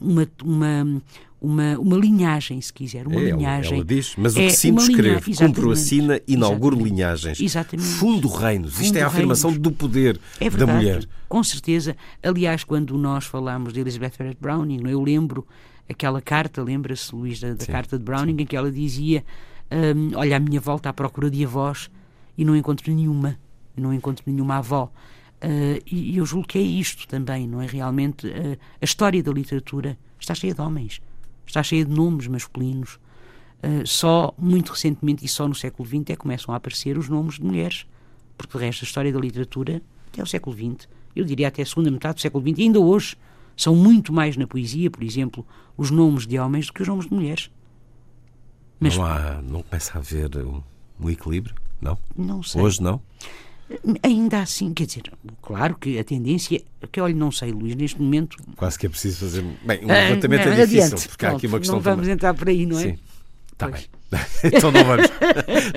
uma, 0.00 0.28
uma, 0.44 1.02
uma, 1.40 1.78
uma 1.78 1.96
linhagem, 1.96 2.60
se 2.60 2.72
quiser, 2.72 3.06
uma 3.06 3.20
é, 3.20 3.30
linhagem. 3.32 3.74
Ela 3.74 3.84
diz, 3.84 4.14
mas 4.16 4.34
o 4.34 4.36
que 4.36 4.42
é 4.42 4.50
sinto 4.50 4.82
escreve, 4.82 5.34
cumpro, 5.34 5.70
assina, 5.70 6.20
inauguro 6.26 6.76
linhagens. 6.76 7.40
Exatamente. 7.40 7.88
Fundo 7.88 8.28
reinos. 8.28 8.74
Fundo 8.74 8.84
Isto 8.84 8.96
é 8.98 9.02
a 9.02 9.08
afirmação 9.08 9.50
reinos. 9.50 9.62
do 9.62 9.72
poder 9.72 10.20
é 10.40 10.48
verdade, 10.48 10.66
da 10.66 10.78
mulher. 10.78 11.08
Com 11.28 11.42
certeza. 11.42 11.96
Aliás, 12.22 12.62
quando 12.62 12.96
nós 12.96 13.24
falamos 13.24 13.72
de 13.72 13.80
Elizabeth 13.80 14.12
Barrett 14.18 14.38
Browning, 14.40 14.88
eu 14.88 15.02
lembro 15.02 15.46
aquela 15.88 16.20
carta, 16.20 16.62
lembra-se, 16.62 17.14
Luís, 17.14 17.40
da, 17.40 17.54
da 17.54 17.66
carta 17.66 17.98
de 17.98 18.04
Browning, 18.04 18.36
sim. 18.36 18.42
em 18.42 18.46
que 18.46 18.56
ela 18.56 18.70
dizia: 18.70 19.24
um, 19.96 20.16
Olha, 20.16 20.36
a 20.36 20.40
minha 20.40 20.60
volta 20.60 20.88
à 20.88 20.92
procura 20.92 21.30
de 21.30 21.44
avós 21.44 21.90
e 22.36 22.44
não 22.44 22.56
encontro 22.56 22.92
nenhuma, 22.92 23.36
não 23.76 23.92
encontro 23.92 24.22
nenhuma 24.26 24.56
avó. 24.56 24.90
Uh, 25.42 25.82
e 25.86 26.16
eu 26.16 26.24
julgo 26.24 26.46
que 26.46 26.58
é 26.58 26.62
isto 26.62 27.08
também, 27.08 27.48
não 27.48 27.60
é? 27.60 27.66
Realmente, 27.66 28.28
uh, 28.28 28.58
a 28.80 28.84
história 28.84 29.22
da 29.22 29.32
literatura 29.32 29.98
está 30.20 30.34
cheia 30.34 30.54
de 30.54 30.60
homens 30.60 31.00
está 31.52 31.62
cheia 31.62 31.84
de 31.84 31.92
nomes 31.92 32.26
masculinos. 32.26 32.98
Uh, 33.62 33.86
só 33.86 34.34
muito 34.36 34.72
recentemente 34.72 35.24
e 35.24 35.28
só 35.28 35.46
no 35.46 35.54
século 35.54 35.88
XX 35.88 36.00
é 36.00 36.02
que 36.04 36.16
começam 36.16 36.52
a 36.52 36.56
aparecer 36.56 36.98
os 36.98 37.08
nomes 37.08 37.36
de 37.36 37.44
mulheres, 37.44 37.86
porque 38.36 38.56
o 38.56 38.60
resto 38.60 38.80
da 38.80 38.86
história 38.86 39.12
da 39.12 39.20
literatura 39.20 39.80
até 40.08 40.22
o 40.22 40.26
século 40.26 40.56
XX, 40.56 40.88
eu 41.14 41.24
diria 41.24 41.48
até 41.48 41.62
a 41.62 41.66
segunda 41.66 41.90
metade 41.90 42.16
do 42.16 42.20
século 42.20 42.42
XX, 42.46 42.58
e 42.58 42.62
ainda 42.62 42.80
hoje 42.80 43.16
São 43.54 43.76
muito 43.76 44.12
mais 44.14 44.34
na 44.36 44.46
poesia, 44.46 44.90
por 44.90 45.02
exemplo, 45.02 45.46
os 45.76 45.90
nomes 45.90 46.26
de 46.26 46.38
homens 46.38 46.66
do 46.66 46.72
que 46.72 46.82
os 46.82 46.88
nomes 46.88 47.06
de 47.06 47.14
mulheres. 47.14 47.50
Mas, 48.80 48.96
não, 48.96 49.04
há, 49.04 49.42
não 49.42 49.62
começa 49.62 49.92
a 49.94 49.98
haver 49.98 50.34
um, 50.38 50.62
um 50.98 51.10
equilíbrio? 51.10 51.54
Não? 51.80 51.98
Não 52.16 52.42
sei. 52.42 52.62
Hoje 52.62 52.82
não? 52.82 53.00
Ainda 54.02 54.40
assim, 54.40 54.72
quer 54.72 54.86
dizer, 54.86 55.02
claro 55.40 55.76
que 55.76 55.98
a 55.98 56.04
tendência, 56.04 56.60
que 56.90 57.00
olha, 57.00 57.14
não 57.14 57.30
sei, 57.30 57.52
Luís, 57.52 57.74
neste 57.74 58.00
momento. 58.00 58.36
Quase 58.56 58.78
que 58.78 58.86
é 58.86 58.88
preciso 58.88 59.20
fazer. 59.20 59.44
Bem, 59.64 59.84
um 59.84 59.88
levantamento 59.88 60.48
ah, 60.48 60.54
é 60.54 60.66
difícil, 60.66 60.82
adiante, 60.82 61.08
porque 61.08 61.18
pronto, 61.18 61.34
há 61.34 61.36
aqui 61.36 61.46
uma 61.46 61.58
questão. 61.58 61.76
Não 61.76 61.82
vamos 61.82 62.00
também. 62.00 62.14
entrar 62.14 62.34
por 62.34 62.48
aí, 62.48 62.66
não 62.66 62.78
é? 62.78 62.82
Sim. 62.82 62.98
Está 63.52 63.68
bem. 63.68 63.84
então 64.44 64.70
não 64.72 64.84
vamos, 64.84 65.06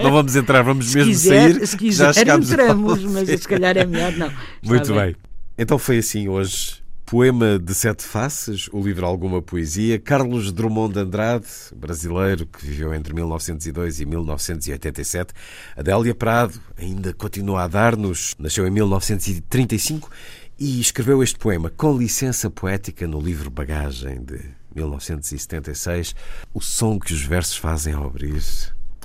não 0.04 0.12
vamos 0.12 0.36
entrar, 0.36 0.62
vamos 0.62 0.88
se 0.88 0.98
mesmo 0.98 1.12
quiser, 1.12 1.54
sair. 1.54 1.68
Se 1.68 1.78
quiser, 1.78 2.14
já 2.14 2.36
entramos, 2.36 3.04
mas 3.04 3.30
se 3.30 3.48
calhar 3.48 3.78
é 3.78 3.86
melhor 3.86 4.12
não. 4.14 4.32
Muito 4.64 4.92
Está 4.92 5.06
bem. 5.06 5.16
Então 5.58 5.78
foi 5.78 6.00
assim 6.00 6.28
hoje. 6.28 6.85
Poema 7.06 7.60
de 7.60 7.76
Sete 7.76 8.02
Faces, 8.02 8.68
o 8.74 8.82
livro 8.82 9.06
Alguma 9.06 9.40
Poesia. 9.40 10.00
Carlos 10.00 10.52
Drummond 10.52 10.96
de 10.96 11.00
Andrade, 11.02 11.46
brasileiro 11.76 12.48
que 12.48 12.66
viveu 12.66 12.96
entre 12.96 13.14
1902 13.14 14.00
e 14.00 14.06
1987. 14.08 15.32
Adélia 15.78 16.16
Prado 16.16 16.60
ainda 16.76 17.14
continua 17.14 17.64
a 17.64 17.68
dar-nos, 17.68 18.34
nasceu 18.40 18.66
em 18.66 18.72
1935 18.72 20.10
e 20.58 20.82
escreveu 20.82 21.22
este 21.22 21.38
poema 21.38 21.70
com 21.70 21.96
licença 21.96 22.50
poética 22.50 23.08
no 23.08 23.22
livro 23.22 23.52
Bagagem 23.52 24.24
de 24.24 24.40
1976. 24.76 26.16
O 26.56 26.60
som 26.60 26.98
que 26.98 27.14
os 27.14 27.22
versos 27.22 27.56
fazem 27.56 27.94
ao 27.94 28.08
abrir 28.08 28.42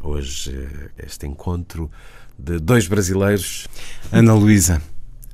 hoje 0.02 0.68
este 0.96 1.26
encontro 1.26 1.90
de 2.38 2.58
dois 2.58 2.88
brasileiros. 2.88 3.68
Ana 4.10 4.32
Luísa, 4.32 4.80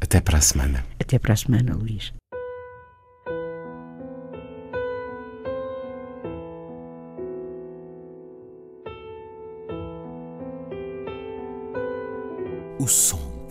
até 0.00 0.20
para 0.20 0.38
a 0.38 0.40
semana. 0.40 0.84
Até 0.98 1.16
para 1.16 1.34
a 1.34 1.36
semana, 1.36 1.72
Luís. 1.76 2.12